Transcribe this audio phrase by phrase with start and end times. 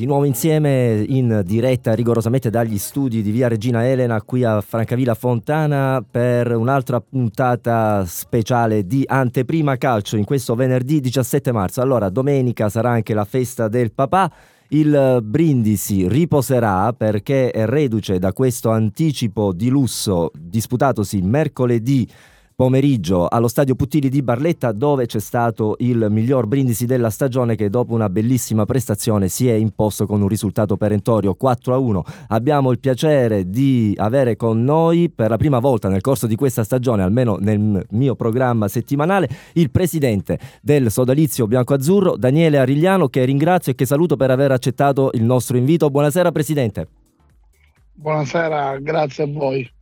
[0.00, 5.12] Di nuovo insieme in diretta rigorosamente dagli studi di Via Regina Elena qui a Francavilla
[5.12, 11.82] Fontana per un'altra puntata speciale di Anteprima Calcio in questo venerdì 17 marzo.
[11.82, 14.32] Allora, domenica sarà anche la festa del papà.
[14.68, 22.08] Il Brindisi riposerà perché è reduce da questo anticipo di lusso disputatosi mercoledì
[22.60, 27.70] pomeriggio allo stadio Puttili di Barletta dove c'è stato il miglior brindisi della stagione che
[27.70, 32.04] dopo una bellissima prestazione si è imposto con un risultato perentorio 4 a 1.
[32.28, 36.62] Abbiamo il piacere di avere con noi per la prima volta nel corso di questa
[36.62, 43.72] stagione, almeno nel mio programma settimanale, il presidente del sodalizio bianco-azzurro Daniele Arigliano che ringrazio
[43.72, 45.88] e che saluto per aver accettato il nostro invito.
[45.88, 46.88] Buonasera presidente.
[47.94, 49.78] Buonasera, grazie a voi.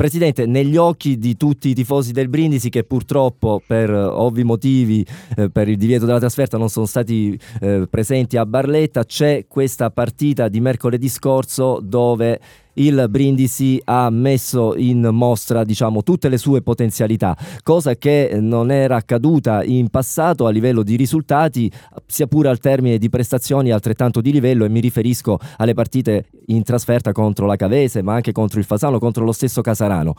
[0.00, 5.04] Presidente, negli occhi di tutti i tifosi del Brindisi che purtroppo per ovvi motivi,
[5.36, 9.90] eh, per il divieto della trasferta non sono stati eh, presenti a Barletta, c'è questa
[9.90, 12.40] partita di mercoledì scorso dove
[12.74, 18.96] il Brindisi ha messo in mostra diciamo, tutte le sue potenzialità, cosa che non era
[18.96, 21.70] accaduta in passato a livello di risultati,
[22.06, 26.62] sia pure al termine di prestazioni altrettanto di livello e mi riferisco alle partite in
[26.62, 30.14] trasferta contro la Cavese, ma anche contro il Fasano, contro lo stesso Casarano.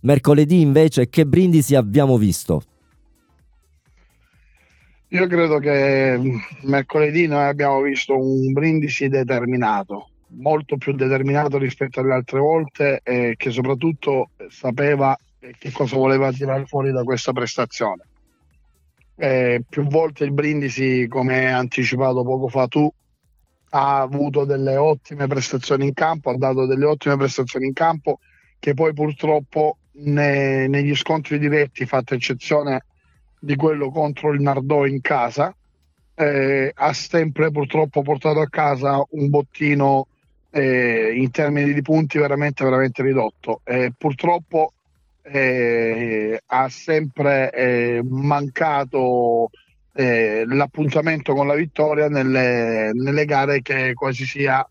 [0.00, 2.62] Mercoledì invece che Brindisi abbiamo visto?
[5.12, 6.20] Io credo che
[6.62, 13.34] mercoledì noi abbiamo visto un Brindisi determinato, molto più determinato rispetto alle altre volte e
[13.36, 15.16] che soprattutto sapeva
[15.58, 18.04] che cosa voleva tirare fuori da questa prestazione.
[19.16, 22.90] Eh, più volte il Brindisi, come anticipato poco fa tu,
[23.70, 28.18] ha avuto delle ottime prestazioni in campo, ha dato delle ottime prestazioni in campo
[28.58, 32.84] che poi purtroppo ne, negli scontri diretti, fatta eccezione
[33.38, 35.54] di quello contro il Nardò in casa,
[36.14, 40.08] eh, ha sempre purtroppo portato a casa un bottino
[40.50, 43.60] eh, in termini di punti veramente, veramente ridotto.
[43.64, 44.72] Eh, purtroppo
[45.22, 49.50] eh, ha sempre eh, mancato
[49.92, 54.66] eh, l'appuntamento con la vittoria nelle, nelle gare che quasi sia,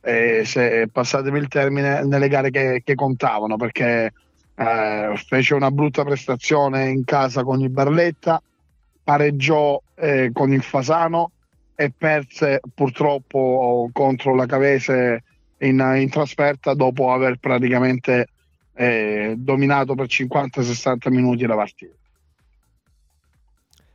[0.00, 4.12] eh, se passatemi il termine, nelle gare che, che contavano, perché
[5.26, 8.40] fece una brutta prestazione in casa con il Barletta,
[9.02, 9.82] pareggiò
[10.32, 11.32] con il Fasano
[11.74, 15.22] e perse purtroppo contro la Cavese
[15.58, 18.28] in, in trasferta dopo aver praticamente
[18.74, 21.94] eh, dominato per 50-60 minuti la partita.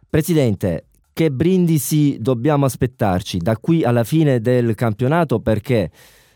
[0.09, 5.91] Presidente, che brindisi dobbiamo aspettarci da qui alla fine del campionato perché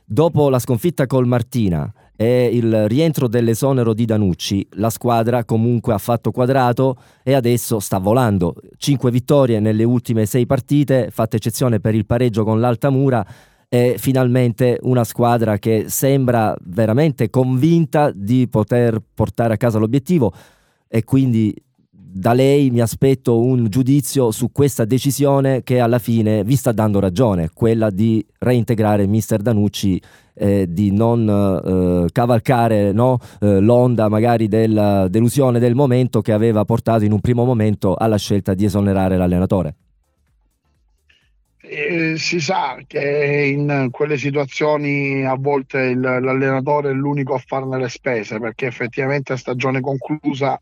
[0.05, 5.97] dopo la sconfitta col Martina e il rientro dell'esonero di Danucci, la squadra comunque ha
[5.97, 8.55] fatto quadrato e adesso sta volando.
[8.77, 13.25] Cinque vittorie nelle ultime sei partite, fatta eccezione per il pareggio con l'Altamura
[13.67, 20.31] è finalmente una squadra che sembra veramente convinta di poter portare a casa l'obiettivo
[20.87, 21.51] e quindi
[21.89, 26.99] da lei mi aspetto un giudizio su questa decisione che alla fine vi sta dando
[26.99, 29.99] ragione, quella di reintegrare mister Danucci,
[30.35, 36.65] eh, di non eh, cavalcare no, eh, l'onda magari della delusione del momento che aveva
[36.65, 39.75] portato in un primo momento alla scelta di esonerare l'allenatore.
[41.65, 47.79] Eh, si sa che in quelle situazioni a volte il, l'allenatore è l'unico a farne
[47.79, 50.61] le spese perché effettivamente a stagione conclusa,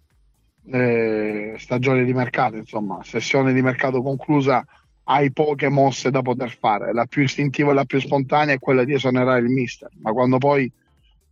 [0.71, 4.63] eh, stagione di mercato, insomma, sessione di mercato conclusa,
[5.05, 6.93] hai poche mosse da poter fare.
[6.93, 10.37] La più istintiva e la più spontanea è quella di esonerare il mister, ma quando
[10.37, 10.71] poi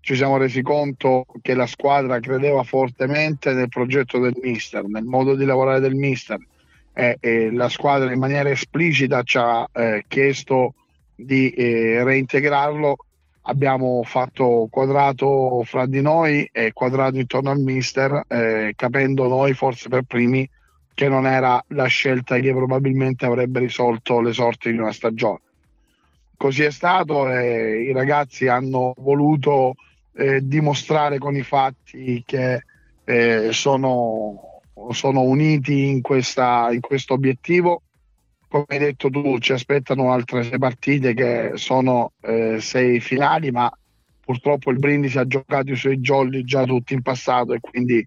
[0.02, 5.36] ci siamo resi conto che la squadra credeva fortemente nel progetto del mister, nel modo
[5.36, 6.40] di lavorare del mister
[7.00, 10.74] eh, eh, la squadra in maniera esplicita ci ha eh, chiesto
[11.16, 12.98] di eh, reintegrarlo.
[13.44, 19.88] Abbiamo fatto quadrato fra di noi e quadrato intorno al mister, eh, capendo noi forse
[19.88, 20.48] per primi
[21.00, 25.40] che non era la scelta che probabilmente avrebbe risolto le sorti di una stagione.
[26.36, 29.76] Così è stato e i ragazzi hanno voluto
[30.14, 32.64] eh, dimostrare con i fatti che
[33.52, 37.84] sono sono uniti in, questa, in questo obiettivo.
[38.50, 43.72] Come hai detto tu, ci aspettano altre sei partite che sono eh, sei finali, ma
[44.20, 48.06] purtroppo il Brindisi ha giocato i suoi jolly già tutti in passato e quindi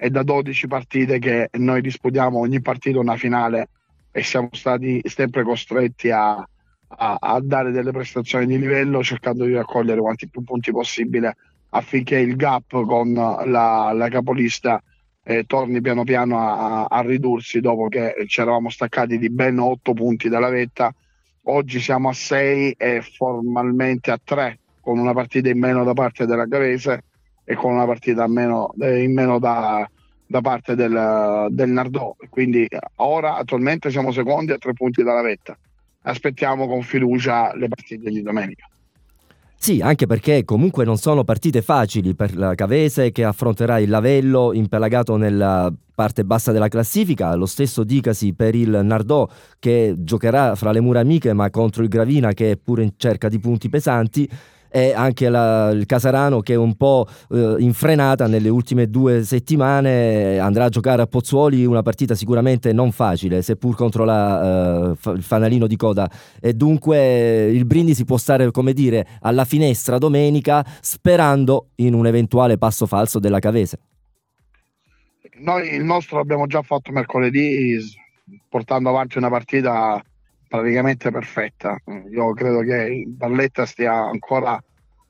[0.00, 3.68] è da 12 partite che noi disputiamo ogni partita una finale
[4.10, 9.52] e siamo stati sempre costretti a, a, a, dare delle prestazioni di livello cercando di
[9.52, 11.36] raccogliere quanti più punti possibile
[11.68, 14.82] affinché il gap con la, la capolista
[15.22, 19.92] eh, torni piano piano a, a, ridursi dopo che ci eravamo staccati di ben 8
[19.92, 20.94] punti dalla vetta.
[21.42, 26.24] Oggi siamo a 6 e formalmente a 3 con una partita in meno da parte
[26.24, 27.04] della Gavese
[27.44, 29.88] e con una partita meno, eh, in meno da,
[30.26, 32.14] da parte del, del Nardò.
[32.28, 32.66] Quindi
[32.96, 35.56] ora attualmente siamo secondi a tre punti dalla vetta.
[36.02, 38.66] Aspettiamo con fiducia le partite di domenica.
[39.62, 44.54] Sì, anche perché comunque non sono partite facili per la Cavese che affronterà il Lavello
[44.54, 49.28] impelagato nella parte bassa della classifica, lo stesso dicasi per il Nardò
[49.58, 53.28] che giocherà fra le mura amiche ma contro il Gravina che è pure in cerca
[53.28, 54.26] di punti pesanti
[54.70, 60.38] e anche la, il Casarano che è un po' eh, infrenata nelle ultime due settimane,
[60.38, 65.22] andrà a giocare a Pozzuoli una partita sicuramente non facile, seppur contro la, eh, il
[65.22, 66.10] fanalino di coda.
[66.40, 72.58] E dunque il Brindisi può stare, come dire, alla finestra domenica sperando in un eventuale
[72.58, 73.78] passo falso della Cavese.
[75.40, 77.78] Noi il nostro l'abbiamo già fatto mercoledì
[78.48, 80.02] portando avanti una partita
[80.50, 81.78] praticamente perfetta.
[82.10, 84.60] Io credo che Barletta stia ancora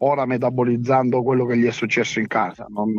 [0.03, 2.67] ora metabolizzando quello che gli è successo in casa.
[2.69, 2.93] Non,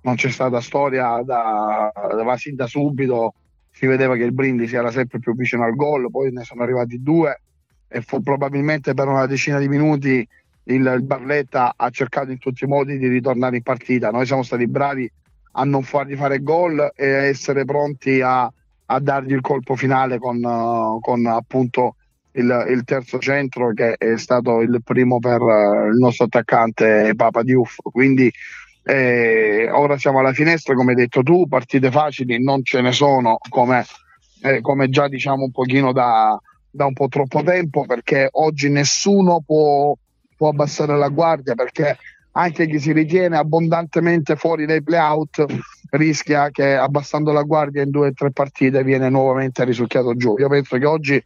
[0.00, 3.34] non c'è stata storia da, da, sin da subito.
[3.70, 7.00] Si vedeva che il Brindisi era sempre più vicino al gol, poi ne sono arrivati
[7.00, 7.42] due
[7.86, 10.28] e fu probabilmente per una decina di minuti
[10.64, 14.10] il, il Barletta ha cercato in tutti i modi di ritornare in partita.
[14.10, 15.08] Noi siamo stati bravi
[15.52, 18.52] a non fargli fare gol e a essere pronti a,
[18.94, 21.96] a dargli il colpo finale con, uh, con appunto
[22.32, 27.42] il, il, terzo centro che è stato il primo per uh, il nostro attaccante Papa
[27.42, 27.76] Diouf.
[27.82, 28.30] Quindi
[28.86, 33.38] eh, ora siamo alla finestra, come hai detto tu, partite facili non ce ne sono
[33.48, 33.84] come,
[34.42, 36.38] eh, come già diciamo un pochino da,
[36.70, 39.94] da, un po' troppo tempo perché oggi nessuno può,
[40.36, 41.96] può abbassare la guardia perché
[42.36, 45.44] anche chi si ritiene abbondantemente fuori dai playout
[45.90, 50.36] rischia che abbassando la guardia in due o tre partite viene nuovamente risucchiato giù.
[50.38, 51.24] Io penso che oggi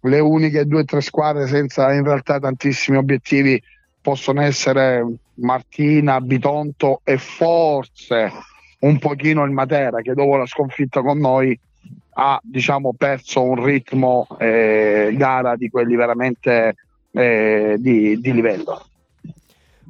[0.00, 3.62] le uniche due o tre squadre senza in realtà tantissimi obiettivi
[4.00, 8.30] possono essere Martina, Bitonto e forse
[8.80, 11.58] un pochino il Matera che dopo la sconfitta con noi
[12.14, 16.74] ha diciamo perso un ritmo eh, gara di quelli veramente
[17.12, 18.86] eh, di, di livello.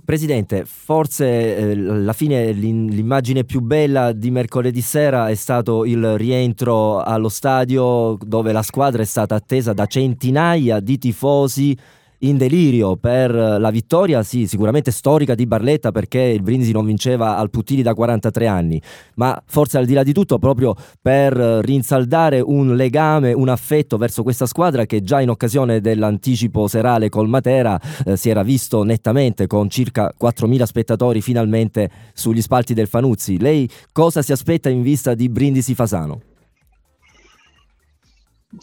[0.05, 7.01] Presidente, forse eh, alla fine l'immagine più bella di mercoledì sera è stato il rientro
[7.01, 11.79] allo stadio dove la squadra è stata attesa da centinaia di tifosi
[12.23, 17.37] in delirio per la vittoria, sì, sicuramente storica di Barletta perché il Brindisi non vinceva
[17.37, 18.81] al Puttini da 43 anni,
[19.15, 24.23] ma forse al di là di tutto proprio per rinsaldare un legame, un affetto verso
[24.23, 29.47] questa squadra che già in occasione dell'anticipo serale col Matera eh, si era visto nettamente
[29.47, 33.39] con circa 4.000 spettatori finalmente sugli spalti del Fanuzzi.
[33.39, 36.32] Lei cosa si aspetta in vista di Brindisi Fasano?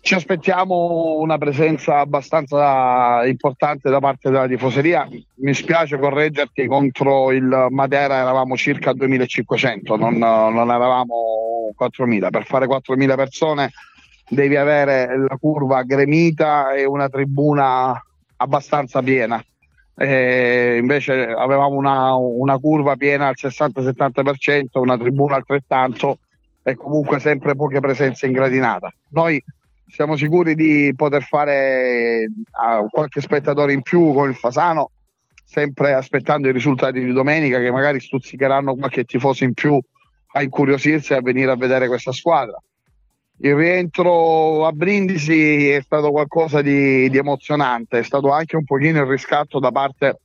[0.02, 5.08] Ci aspettiamo una presenza abbastanza importante da parte della tifoseria.
[5.38, 12.30] Mi spiace correggerti, contro il Matera eravamo circa 2500, non, non eravamo 4000.
[12.30, 13.72] Per fare 4000 persone
[14.30, 18.00] devi avere la curva gremita e una tribuna
[18.38, 19.44] abbastanza piena.
[19.98, 26.20] E invece avevamo una, una curva piena al 60-70%, una tribuna altrettanto
[26.62, 28.94] e comunque sempre poche presenze in gradinata.
[29.10, 29.44] Noi
[29.90, 34.92] siamo sicuri di poter fare uh, qualche spettatore in più con il Fasano,
[35.44, 39.80] sempre aspettando i risultati di domenica che magari stuzzicheranno qualche tifoso in più
[40.34, 42.62] a incuriosirsi e a venire a vedere questa squadra.
[43.42, 49.00] Il rientro a Brindisi è stato qualcosa di, di emozionante, è stato anche un pochino
[49.00, 50.20] il riscatto da parte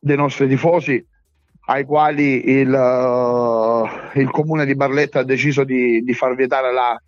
[0.00, 1.04] dei nostri tifosi
[1.68, 6.98] ai quali il, uh, il comune di Barletta ha deciso di, di far vietare la,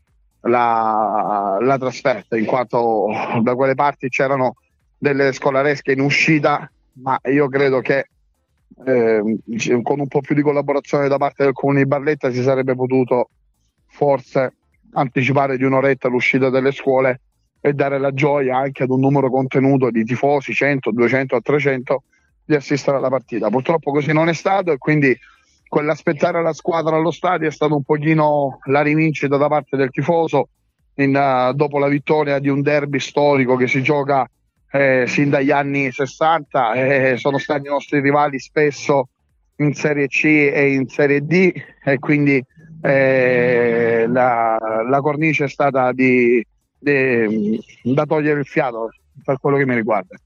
[0.42, 3.08] la, la trasferta, in quanto
[3.42, 4.54] da quelle parti c'erano
[4.96, 8.08] delle scolaresche in uscita, ma io credo che
[8.84, 9.38] eh,
[9.82, 13.30] con un po' più di collaborazione da parte del comune di Barletta si sarebbe potuto
[13.86, 14.54] forse
[14.92, 17.20] anticipare di un'oretta l'uscita delle scuole
[17.60, 22.02] e dare la gioia anche ad un numero contenuto di tifosi, 100, 200 300,
[22.44, 23.48] di assistere alla partita.
[23.50, 25.16] Purtroppo così non è stato e quindi
[25.68, 30.48] quell'aspettare la squadra allo stadio è stato un pochino la rivincita da parte del tifoso
[30.94, 34.28] in, uh, dopo la vittoria di un derby storico che si gioca
[34.70, 39.08] eh, sin dagli anni 60 eh, sono stati i nostri rivali spesso
[39.56, 41.52] in Serie C e in Serie D
[41.84, 42.42] e quindi
[42.82, 44.58] eh, la,
[44.88, 46.44] la, cornice è stata di,
[46.78, 48.90] di, da togliere il fiato
[49.24, 50.16] per quello che mi riguarda.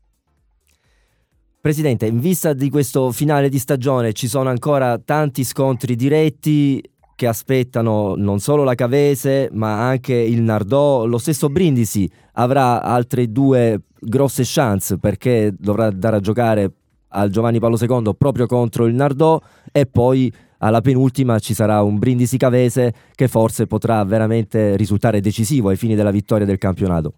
[1.62, 6.82] Presidente, in vista di questo finale di stagione ci sono ancora tanti scontri diretti
[7.14, 13.30] che aspettano non solo la Cavese ma anche il Nardò, lo stesso Brindisi avrà altre
[13.30, 16.72] due grosse chance perché dovrà dare a giocare
[17.10, 19.40] al Giovanni Paolo II proprio contro il Nardò
[19.70, 25.68] e poi alla penultima ci sarà un Brindisi Cavese che forse potrà veramente risultare decisivo
[25.68, 27.12] ai fini della vittoria del campionato.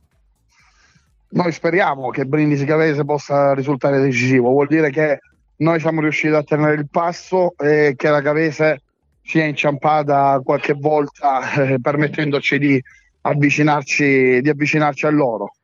[1.34, 5.18] Noi speriamo che Brindisi Cavese possa risultare decisivo, vuol dire che
[5.56, 8.82] noi siamo riusciti a tenere il passo e che la Cavese
[9.20, 12.80] sia inciampata qualche volta eh, permettendoci di
[13.22, 15.54] avvicinarci, di avvicinarci a loro.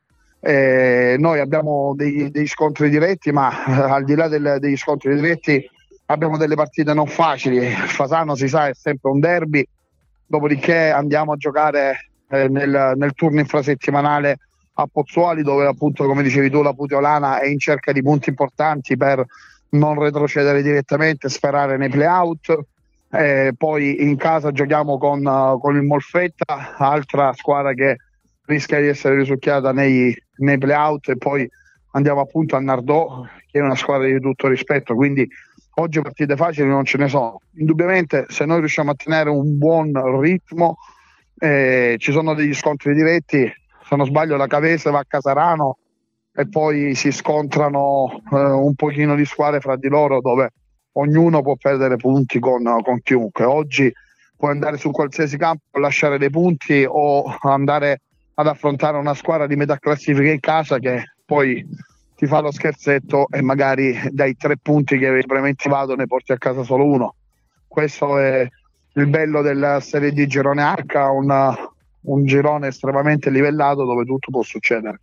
[0.40, 5.14] Eh, noi abbiamo dei, dei, scontri diretti, ma eh, al di là del, degli scontri
[5.14, 5.64] diretti
[6.06, 7.70] abbiamo delle partite non facili.
[7.70, 9.64] Fasano si sa è sempre un derby,
[10.26, 14.38] dopodiché andiamo a giocare eh, nel, nel, turno infrasettimanale
[14.80, 18.96] a Pozzuoli dove appunto come dicevi tu la Puteolana è in cerca di punti importanti
[18.96, 19.24] per
[19.70, 22.58] non retrocedere direttamente, sperare nei playout.
[23.12, 25.22] Eh, poi in casa giochiamo con,
[25.60, 27.96] con, il Molfetta, altra squadra che
[28.46, 31.10] rischia di essere risucchiata nei, nei playout.
[31.10, 31.48] E poi
[31.92, 34.94] andiamo appunto a Nardò che è una squadra di tutto rispetto.
[34.94, 35.28] Quindi
[35.74, 37.40] oggi partite facili non ce ne sono.
[37.56, 40.78] Indubbiamente se noi riusciamo a tenere un buon ritmo
[41.42, 43.50] eh, ci sono degli scontri diretti
[43.90, 45.78] se non sbaglio la Cavese va a Casarano
[46.32, 50.52] e poi si scontrano eh, un pochino di squadre fra di loro dove
[50.92, 53.92] ognuno può perdere punti con, con chiunque oggi
[54.36, 58.02] puoi andare su qualsiasi campo lasciare dei punti o andare
[58.34, 61.66] ad affrontare una squadra di metà classifica in casa che poi
[62.14, 66.38] ti fa lo scherzetto e magari dai tre punti che veramente vado ne porti a
[66.38, 67.14] casa solo uno.
[67.66, 68.48] Questo è
[68.94, 71.56] il bello della Serie di Girone H, una,
[72.02, 75.00] un girone estremamente livellato dove tutto può succedere.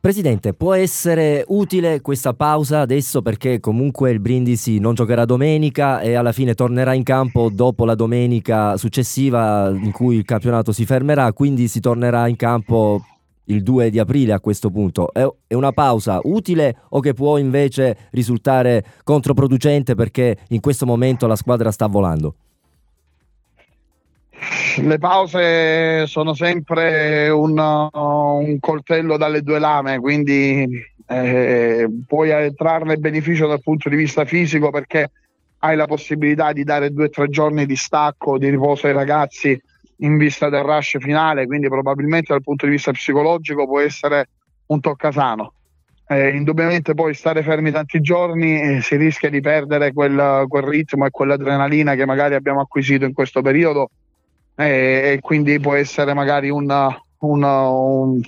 [0.00, 6.14] Presidente, può essere utile questa pausa adesso perché comunque il Brindisi non giocherà domenica e
[6.14, 11.34] alla fine tornerà in campo dopo la domenica successiva in cui il campionato si fermerà,
[11.34, 13.04] quindi si tornerà in campo
[13.44, 15.12] il 2 di aprile a questo punto.
[15.12, 21.36] È una pausa utile o che può invece risultare controproducente perché in questo momento la
[21.36, 22.36] squadra sta volando?
[24.82, 27.58] Le pause sono sempre un,
[27.92, 30.68] un coltello dalle due lame, quindi
[31.06, 35.10] eh, puoi trarne beneficio dal punto di vista fisico perché
[35.58, 39.60] hai la possibilità di dare due o tre giorni di stacco, di riposo ai ragazzi
[39.98, 44.28] in vista del rush finale, quindi probabilmente dal punto di vista psicologico può essere
[44.66, 45.52] un toccasano.
[46.06, 51.06] Eh, indubbiamente poi stare fermi tanti giorni eh, si rischia di perdere quel, quel ritmo
[51.06, 53.90] e quell'adrenalina che magari abbiamo acquisito in questo periodo
[54.66, 58.20] e, quindi può essere magari una, una, un,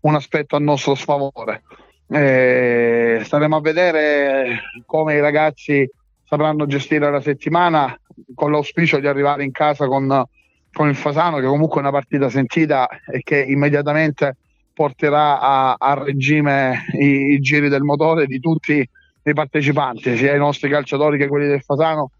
[0.00, 1.62] un, aspetto a nostro sfavore.
[2.08, 5.88] E staremo a vedere come i ragazzi
[6.24, 7.98] sapranno gestire la settimana
[8.34, 10.24] con l'auspicio di arrivare in casa con,
[10.72, 14.36] con il Fasano che comunque è una partita sentita e che immediatamente
[14.72, 18.88] porterà a, a regime i, i, giri del motore di tutti
[19.24, 22.12] i partecipanti, sia i nostri calciatori che quelli del Fasano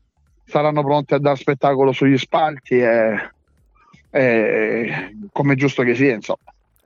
[0.44, 3.34] saranno pronti a dare spettacolo sugli spalti e,
[4.16, 6.38] eh, come giusto che sia, insomma.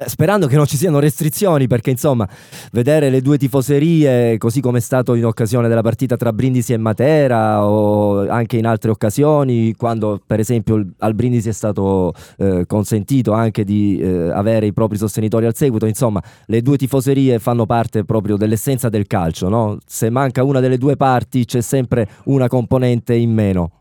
[0.02, 2.26] Eh, sperando che non ci siano restrizioni, perché insomma,
[2.72, 6.78] vedere le due tifoserie, così come è stato in occasione della partita tra Brindisi e
[6.78, 13.32] Matera, o anche in altre occasioni, quando per esempio al Brindisi è stato eh, consentito
[13.32, 18.02] anche di eh, avere i propri sostenitori al seguito, insomma, le due tifoserie fanno parte
[18.04, 19.76] proprio dell'essenza del calcio, no?
[19.84, 23.72] Se manca una delle due parti, c'è sempre una componente in meno.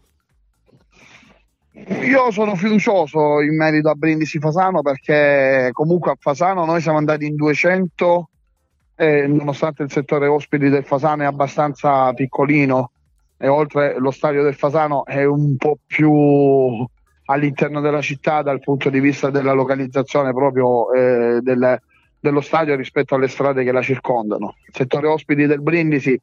[1.87, 7.25] Io sono fiducioso in merito a Brindisi Fasano perché comunque a Fasano noi siamo andati
[7.25, 8.29] in 200
[8.95, 12.91] e nonostante il settore ospiti del Fasano è abbastanza piccolino
[13.37, 16.85] e oltre lo stadio del Fasano è un po' più
[17.25, 21.79] all'interno della città dal punto di vista della localizzazione proprio eh, del,
[22.19, 24.55] dello stadio rispetto alle strade che la circondano.
[24.67, 26.19] Il settore ospiti del Brindisi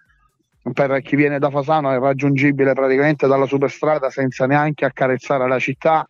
[0.73, 6.09] per chi viene da Fasano è raggiungibile praticamente dalla superstrada senza neanche accarezzare la città.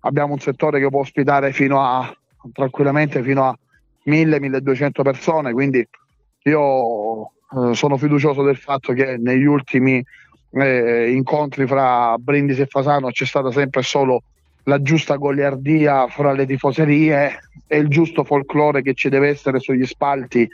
[0.00, 2.14] Abbiamo un settore che può ospitare fino a
[2.52, 3.58] tranquillamente fino a
[4.06, 5.86] 1000-1200 persone, quindi
[6.42, 10.04] io eh, sono fiducioso del fatto che negli ultimi
[10.50, 14.22] eh, incontri fra Brindisi e Fasano c'è stata sempre solo
[14.64, 19.86] la giusta goliardia fra le tifoserie e il giusto folklore che ci deve essere sugli
[19.86, 20.48] spalti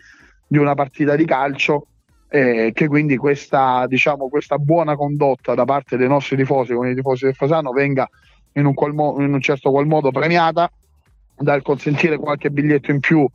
[0.46, 1.86] di una partita di calcio
[2.30, 6.94] eh, che quindi questa, diciamo, questa buona condotta da parte dei nostri tifosi con i
[6.94, 8.08] tifosi del Fasano venga
[8.52, 10.70] in un, mo- in un certo qual modo premiata
[11.36, 13.26] dal consentire qualche biglietto in più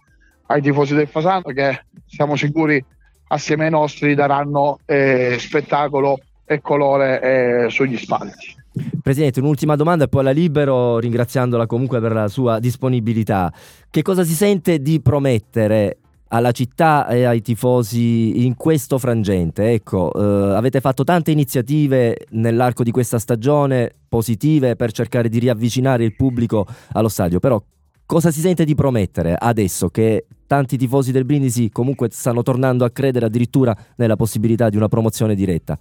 [0.47, 2.83] ai tifosi del Fasano che siamo sicuri
[3.27, 8.55] assieme ai nostri daranno eh, spettacolo e colore eh, sugli spalti.
[9.01, 13.51] Presidente, un'ultima domanda e poi la libero ringraziandola comunque per la sua disponibilità.
[13.89, 15.97] Che cosa si sente di promettere
[16.35, 19.71] alla città e ai tifosi in questo frangente?
[19.71, 26.03] Ecco, eh, avete fatto tante iniziative nell'arco di questa stagione positive per cercare di riavvicinare
[26.03, 27.61] il pubblico allo stadio, però
[28.05, 32.89] cosa si sente di promettere adesso che tanti tifosi del Brindisi comunque stanno tornando a
[32.89, 35.79] credere addirittura nella possibilità di una promozione diretta?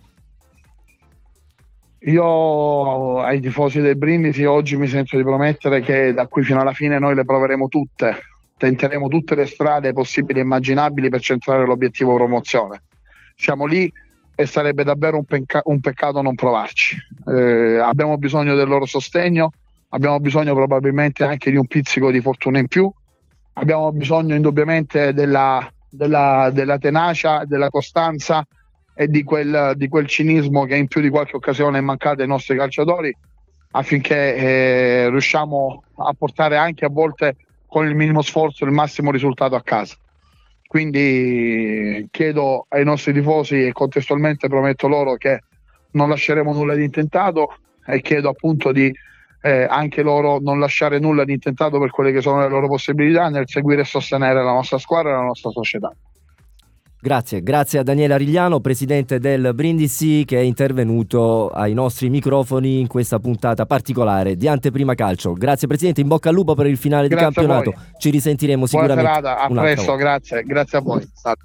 [2.06, 6.74] Io ai tifosi del Brindisi oggi mi sento di promettere che da qui fino alla
[6.74, 8.14] fine noi le proveremo tutte,
[8.64, 12.84] tenteremo tutte le strade possibili e immaginabili per centrare l'obiettivo promozione.
[13.36, 13.92] Siamo lì
[14.34, 16.96] e sarebbe davvero un, pecca- un peccato non provarci.
[17.26, 19.50] Eh, abbiamo bisogno del loro sostegno,
[19.90, 22.90] abbiamo bisogno probabilmente anche di un pizzico di fortuna in più,
[23.54, 28.46] abbiamo bisogno indubbiamente della, della, della tenacia, della costanza
[28.94, 32.28] e di quel, di quel, cinismo che in più di qualche occasione è mancato ai
[32.28, 33.14] nostri calciatori
[33.72, 37.36] affinché eh, riusciamo a portare anche a volte
[37.74, 39.96] con il minimo sforzo il massimo risultato a casa.
[40.64, 45.42] Quindi chiedo ai nostri tifosi e contestualmente prometto loro che
[45.94, 48.92] non lasceremo nulla di intentato e chiedo appunto di
[49.42, 53.28] eh, anche loro non lasciare nulla di intentato per quelle che sono le loro possibilità
[53.28, 55.92] nel seguire e sostenere la nostra squadra e la nostra società.
[57.04, 62.86] Grazie, grazie a Daniele Arigliano, presidente del Brindisi, che è intervenuto ai nostri microfoni in
[62.86, 65.34] questa puntata particolare di Anteprima Calcio.
[65.34, 67.74] Grazie Presidente, in bocca al lupo per il finale grazie di campionato.
[67.98, 69.20] Ci risentiremo Buona sicuramente.
[69.20, 71.06] Buona serata, a presto, grazie, grazie a voi.
[71.12, 71.44] Salve.